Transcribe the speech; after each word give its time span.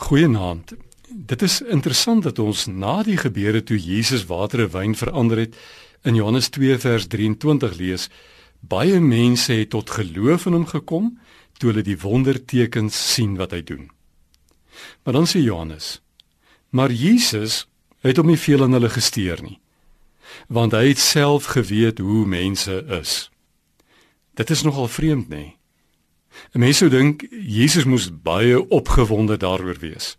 Goeienaand. 0.00 0.72
Dit 1.08 1.42
is 1.42 1.60
interessant 1.62 2.22
dat 2.22 2.38
ons 2.42 2.64
na 2.66 3.02
die 3.06 3.14
gebeure 3.14 3.60
toe 3.62 3.76
Jesus 3.78 4.24
water 4.26 4.64
in 4.64 4.72
wyn 4.72 4.96
verander 4.98 5.38
het 5.38 5.54
in 6.02 6.18
Johannes 6.18 6.48
2 6.50 6.78
vers 6.82 7.06
23 7.06 7.76
lees, 7.78 8.08
baie 8.58 8.98
mense 8.98 9.52
het 9.52 9.70
tot 9.70 9.94
geloof 9.94 10.48
in 10.50 10.58
hom 10.58 10.66
gekom 10.66 11.12
toe 11.62 11.70
hulle 11.70 11.86
die 11.86 11.98
wondertekens 12.02 12.98
sien 13.14 13.38
wat 13.38 13.54
hy 13.54 13.62
doen. 13.62 13.86
Maar 15.04 15.14
dan 15.14 15.30
sê 15.30 15.38
Johannes: 15.38 16.02
"Maar 16.74 16.90
Jesus 16.90 17.68
het 18.02 18.16
hom 18.16 18.26
nie 18.26 18.38
veel 18.48 18.66
aan 18.66 18.74
hulle 18.74 18.90
gesteer 18.90 19.42
nie, 19.46 19.60
want 20.48 20.72
hy 20.72 20.88
het 20.88 20.98
self 20.98 21.54
geweet 21.54 22.02
hoe 22.02 22.26
mense 22.26 22.82
is." 23.00 23.30
Dit 24.34 24.50
is 24.50 24.62
nogal 24.62 24.88
vreemd, 24.88 25.28
nê? 25.28 25.36
Nee? 25.36 25.56
'n 26.52 26.58
Mens 26.58 26.76
sou 26.78 26.90
dink 26.90 27.26
Jesus 27.30 27.84
moes 27.84 28.10
baie 28.22 28.68
opgewonde 28.68 29.36
daaroor 29.36 29.78
wees. 29.80 30.16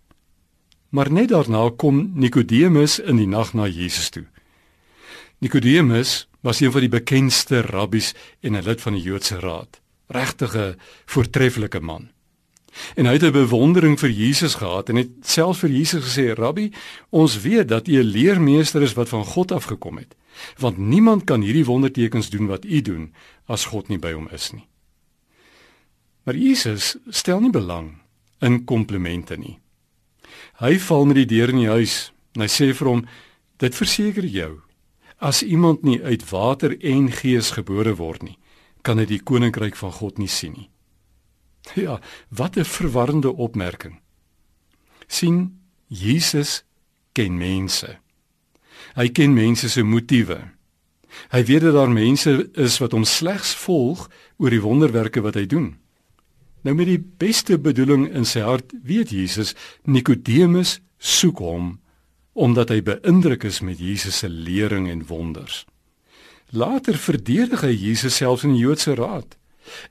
Maar 0.90 1.12
net 1.12 1.30
daarna 1.30 1.70
kom 1.76 2.12
Nikodemus 2.14 3.00
in 3.00 3.16
die 3.16 3.28
nag 3.28 3.54
na 3.54 3.68
Jesus 3.68 4.10
toe. 4.10 4.26
Nikodemus 5.38 6.28
was 6.42 6.60
een 6.60 6.72
van 6.72 6.80
die 6.80 6.90
bekendste 6.90 7.62
rabbies 7.62 8.14
en 8.40 8.56
'n 8.56 8.64
lid 8.64 8.82
van 8.82 8.94
die 8.94 9.02
Joodse 9.02 9.40
Raad. 9.40 9.82
Regtig 10.08 10.56
'n 10.56 10.76
voortreffelike 11.06 11.80
man. 11.80 12.10
En 12.96 13.06
hy 13.06 13.14
het 13.14 13.24
'n 13.24 13.32
bewondering 13.32 14.00
vir 14.00 14.10
Jesus 14.10 14.56
gehad 14.56 14.90
en 14.90 14.96
het 14.96 15.10
self 15.22 15.58
vir 15.58 15.70
Jesus 15.70 16.04
gesê: 16.04 16.34
"Rabbi, 16.34 16.72
ons 17.10 17.42
weet 17.42 17.68
dat 17.68 17.88
u 17.88 17.98
'n 17.98 18.12
leermeester 18.16 18.82
is 18.82 18.94
wat 18.94 19.10
van 19.10 19.26
God 19.26 19.52
afgekom 19.52 19.98
het, 19.98 20.16
want 20.58 20.78
niemand 20.78 21.24
kan 21.24 21.42
hierdie 21.42 21.66
wondertekens 21.66 22.30
doen 22.30 22.48
wat 22.48 22.66
u 22.66 22.82
doen 22.82 23.14
as 23.46 23.66
God 23.66 23.88
nie 23.88 24.00
by 24.00 24.12
hom 24.12 24.28
is 24.32 24.52
nie." 24.52 24.68
Maar 26.26 26.36
Jesus 26.36 26.96
stel 27.10 27.40
nie 27.40 27.54
belang 27.54 28.02
in 28.42 28.64
komplimente 28.66 29.38
nie. 29.38 29.60
Hy 30.58 30.78
val 30.82 31.06
met 31.06 31.20
die 31.22 31.30
deur 31.38 31.52
in 31.54 31.62
die 31.62 31.70
huis 31.70 32.12
en 32.36 32.46
hy 32.46 32.50
sê 32.50 32.72
vir 32.74 32.90
hom: 32.90 33.04
"Dit 33.62 33.76
verseker 33.76 34.26
jou, 34.26 34.62
as 35.22 35.44
iemand 35.44 35.84
nie 35.84 36.02
uit 36.02 36.30
water 36.30 36.76
en 36.82 37.12
gees 37.12 37.52
gebore 37.56 37.96
word 37.96 38.24
nie, 38.24 38.38
kan 38.82 38.98
hy 38.98 39.06
die 39.06 39.22
koninkryk 39.22 39.76
van 39.76 39.92
God 39.92 40.18
nie 40.18 40.32
sien 40.32 40.54
nie." 40.54 40.70
Ja, 41.74 42.02
wat 42.30 42.58
'n 42.58 42.66
verwarrende 42.66 43.34
opmerking. 43.34 44.02
sien 45.08 45.62
Jesus 45.88 46.64
ken 47.14 47.38
mense. 47.38 48.00
Hy 48.96 49.10
ken 49.10 49.34
mense 49.34 49.70
se 49.70 49.84
motiewe. 49.84 50.52
Hy 51.32 51.44
weet 51.44 51.62
dat 51.62 51.74
daar 51.74 51.92
mense 51.92 52.50
is 52.54 52.78
wat 52.78 52.92
hom 52.92 53.04
slegs 53.04 53.56
volg 53.56 54.10
oor 54.38 54.50
die 54.50 54.62
wonderwerke 54.62 55.22
wat 55.22 55.36
hy 55.36 55.46
doen. 55.46 55.78
Nou 56.66 56.74
met 56.74 56.90
die 56.90 57.02
beste 57.22 57.60
bedoeling 57.62 58.08
in 58.10 58.26
sy 58.26 58.42
hart 58.42 58.74
weet 58.82 59.12
Jesus 59.14 59.54
Nikodemus 59.86 60.80
soek 60.98 61.44
hom 61.44 61.76
omdat 62.36 62.74
hy 62.74 62.82
beïndruk 62.84 63.46
is 63.48 63.62
met 63.64 63.80
Jesus 63.80 64.18
se 64.20 64.28
lering 64.28 64.90
en 64.92 65.06
wonders. 65.08 65.64
Later 66.52 66.98
verdedig 67.00 67.62
hy 67.64 67.72
Jesus 67.72 68.18
selfs 68.20 68.44
in 68.44 68.58
die 68.58 68.64
Joodse 68.66 68.98
raad 68.98 69.38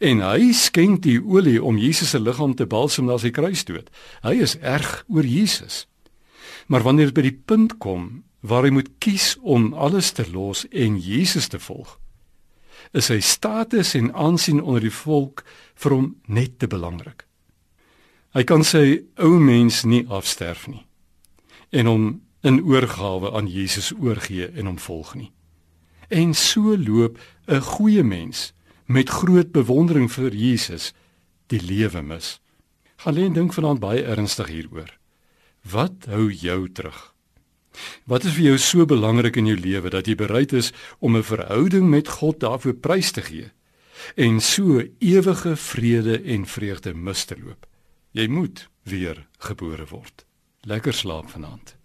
en 0.03 0.21
hy 0.23 0.51
skenk 0.55 1.03
die 1.07 1.21
olie 1.23 1.61
om 1.63 1.79
Jesus 1.79 2.13
se 2.15 2.21
liggaam 2.21 2.55
te 2.59 2.67
balsem 2.67 3.07
na 3.07 3.17
sy 3.23 3.31
kruisdood. 3.35 3.89
Hy 4.27 4.35
is 4.43 4.59
erg 4.59 5.03
oor 5.09 5.27
Jesus. 5.27 5.85
Maar 6.67 6.85
wanneer 6.87 7.11
dit 7.11 7.19
by 7.19 7.27
die 7.27 7.39
punt 7.39 7.79
kom 7.83 8.25
waar 8.45 8.67
hy 8.67 8.75
moet 8.75 8.91
kies 9.03 9.35
om 9.41 9.73
alles 9.73 10.13
te 10.13 10.27
los 10.31 10.67
en 10.71 10.99
Jesus 11.01 11.49
te 11.49 11.59
volg, 11.63 11.97
is 12.93 13.07
sy 13.07 13.21
status 13.21 13.95
en 13.95 14.13
aansien 14.15 14.63
onder 14.63 14.81
die 14.81 14.95
volk 14.95 15.45
vir 15.75 15.93
hom 15.93 16.17
net 16.27 16.59
te 16.59 16.67
belangrik. 16.67 17.25
Hy 18.35 18.43
kan 18.43 18.65
sy 18.65 19.05
ou 19.23 19.39
mens 19.39 19.85
nie 19.85 20.05
afsterf 20.09 20.67
nie 20.69 20.85
en 21.75 21.87
hom 21.91 22.05
in 22.47 22.61
oorgawe 22.63 23.33
aan 23.35 23.49
Jesus 23.51 23.93
oorgee 23.99 24.47
en 24.55 24.67
hom 24.67 24.79
volg 24.79 25.15
nie. 25.19 25.33
En 26.09 26.35
so 26.35 26.77
loop 26.77 27.19
'n 27.49 27.61
goeie 27.61 28.03
mens 28.03 28.53
met 28.87 29.09
groot 29.09 29.53
bewondering 29.53 30.13
vir 30.13 30.35
Jesus 30.35 30.93
die 31.47 31.61
lewe 31.61 32.03
mis. 32.03 32.41
Gaan 32.97 33.15
lê 33.15 33.25
en 33.25 33.33
dink 33.33 33.53
vanaand 33.53 33.81
baie 33.81 34.03
ernstig 34.03 34.49
hieroor. 34.49 34.99
Wat 35.63 36.07
hou 36.07 36.31
jou 36.33 36.69
terug? 36.73 37.14
Wat 38.05 38.25
is 38.25 38.37
vir 38.37 38.45
jou 38.45 38.59
so 38.59 38.87
belangrik 38.87 39.37
in 39.37 39.47
jou 39.47 39.57
lewe 39.59 39.91
dat 39.91 40.07
jy 40.07 40.15
bereid 40.15 40.53
is 40.53 40.73
om 40.99 41.17
'n 41.17 41.23
verhouding 41.23 41.89
met 41.89 42.09
God 42.09 42.41
daarvoor 42.41 42.75
prys 42.75 43.11
te 43.11 43.23
gee 43.23 43.51
en 44.15 44.41
so 44.41 44.83
ewige 44.99 45.57
vrede 45.57 46.23
en 46.23 46.47
vreugde 46.47 46.95
mis 46.95 47.25
te 47.25 47.37
loop? 47.39 47.67
Jy 48.11 48.29
moet 48.29 48.69
weer 48.83 49.27
gebore 49.39 49.87
word. 49.91 50.25
Lekker 50.61 50.93
slaap 50.93 51.31
vanaand. 51.31 51.77